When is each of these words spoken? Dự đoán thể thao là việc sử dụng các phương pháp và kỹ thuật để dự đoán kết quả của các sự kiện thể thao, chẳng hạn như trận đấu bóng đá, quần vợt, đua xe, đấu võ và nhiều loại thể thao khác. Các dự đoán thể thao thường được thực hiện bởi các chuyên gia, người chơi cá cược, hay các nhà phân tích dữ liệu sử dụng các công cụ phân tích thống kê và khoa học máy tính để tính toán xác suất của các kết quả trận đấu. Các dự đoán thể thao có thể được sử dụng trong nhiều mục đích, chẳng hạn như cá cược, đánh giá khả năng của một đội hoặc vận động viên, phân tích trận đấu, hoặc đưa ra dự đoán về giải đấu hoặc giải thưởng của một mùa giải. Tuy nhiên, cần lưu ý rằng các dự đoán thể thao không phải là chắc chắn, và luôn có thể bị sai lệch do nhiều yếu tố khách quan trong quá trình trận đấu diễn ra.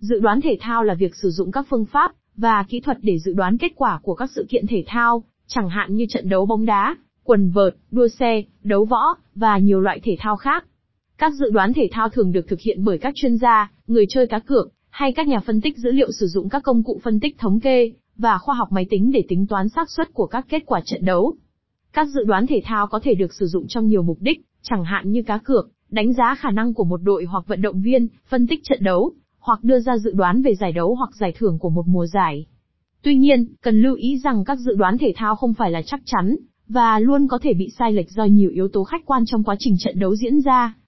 Dự 0.00 0.20
đoán 0.20 0.40
thể 0.40 0.56
thao 0.60 0.84
là 0.84 0.94
việc 0.94 1.14
sử 1.16 1.30
dụng 1.30 1.52
các 1.52 1.66
phương 1.70 1.84
pháp 1.84 2.12
và 2.36 2.64
kỹ 2.68 2.80
thuật 2.80 2.98
để 3.02 3.18
dự 3.18 3.32
đoán 3.32 3.58
kết 3.58 3.72
quả 3.76 4.00
của 4.02 4.14
các 4.14 4.30
sự 4.34 4.46
kiện 4.48 4.66
thể 4.66 4.84
thao, 4.86 5.24
chẳng 5.46 5.68
hạn 5.68 5.94
như 5.94 6.06
trận 6.08 6.28
đấu 6.28 6.46
bóng 6.46 6.66
đá, 6.66 6.96
quần 7.24 7.50
vợt, 7.50 7.76
đua 7.90 8.08
xe, 8.08 8.42
đấu 8.62 8.84
võ 8.84 9.14
và 9.34 9.58
nhiều 9.58 9.80
loại 9.80 10.00
thể 10.02 10.16
thao 10.20 10.36
khác. 10.36 10.64
Các 11.18 11.32
dự 11.32 11.50
đoán 11.50 11.72
thể 11.72 11.88
thao 11.92 12.08
thường 12.08 12.32
được 12.32 12.48
thực 12.48 12.60
hiện 12.60 12.84
bởi 12.84 12.98
các 12.98 13.14
chuyên 13.16 13.36
gia, 13.36 13.72
người 13.86 14.06
chơi 14.08 14.26
cá 14.26 14.38
cược, 14.38 14.72
hay 14.90 15.12
các 15.12 15.28
nhà 15.28 15.40
phân 15.46 15.60
tích 15.60 15.78
dữ 15.78 15.92
liệu 15.92 16.12
sử 16.12 16.26
dụng 16.26 16.48
các 16.48 16.62
công 16.62 16.82
cụ 16.82 17.00
phân 17.02 17.20
tích 17.20 17.38
thống 17.38 17.60
kê 17.60 17.92
và 18.16 18.38
khoa 18.38 18.54
học 18.54 18.68
máy 18.72 18.86
tính 18.90 19.10
để 19.12 19.24
tính 19.28 19.46
toán 19.46 19.68
xác 19.68 19.90
suất 19.90 20.14
của 20.14 20.26
các 20.26 20.46
kết 20.48 20.62
quả 20.66 20.80
trận 20.84 21.04
đấu. 21.04 21.34
Các 21.92 22.08
dự 22.08 22.24
đoán 22.24 22.46
thể 22.46 22.62
thao 22.64 22.86
có 22.86 23.00
thể 23.02 23.14
được 23.14 23.34
sử 23.34 23.46
dụng 23.46 23.66
trong 23.68 23.86
nhiều 23.86 24.02
mục 24.02 24.18
đích, 24.20 24.40
chẳng 24.62 24.84
hạn 24.84 25.10
như 25.10 25.22
cá 25.22 25.38
cược, 25.38 25.70
đánh 25.90 26.12
giá 26.12 26.34
khả 26.38 26.50
năng 26.50 26.74
của 26.74 26.84
một 26.84 27.00
đội 27.02 27.24
hoặc 27.24 27.44
vận 27.46 27.62
động 27.62 27.82
viên, 27.82 28.08
phân 28.28 28.46
tích 28.46 28.60
trận 28.64 28.78
đấu, 28.82 29.12
hoặc 29.40 29.64
đưa 29.64 29.80
ra 29.80 29.98
dự 29.98 30.12
đoán 30.12 30.42
về 30.42 30.54
giải 30.54 30.72
đấu 30.72 30.94
hoặc 30.94 31.10
giải 31.14 31.32
thưởng 31.38 31.58
của 31.58 31.70
một 31.70 31.86
mùa 31.86 32.06
giải. 32.06 32.46
Tuy 33.02 33.16
nhiên, 33.16 33.46
cần 33.62 33.82
lưu 33.82 33.94
ý 33.94 34.18
rằng 34.18 34.44
các 34.44 34.58
dự 34.58 34.74
đoán 34.74 34.98
thể 34.98 35.12
thao 35.16 35.36
không 35.36 35.54
phải 35.54 35.70
là 35.70 35.82
chắc 35.82 36.00
chắn, 36.04 36.36
và 36.68 36.98
luôn 36.98 37.28
có 37.28 37.38
thể 37.42 37.54
bị 37.54 37.70
sai 37.78 37.92
lệch 37.92 38.10
do 38.10 38.24
nhiều 38.24 38.50
yếu 38.50 38.68
tố 38.68 38.84
khách 38.84 39.06
quan 39.06 39.24
trong 39.26 39.44
quá 39.44 39.56
trình 39.58 39.74
trận 39.78 39.98
đấu 39.98 40.16
diễn 40.16 40.40
ra. 40.40 40.74